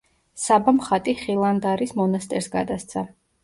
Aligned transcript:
საბამ 0.43 0.79
ხატი 0.87 1.15
ხილანდარის 1.21 1.95
მონასტერს 2.03 2.51
გადასცა. 2.59 3.09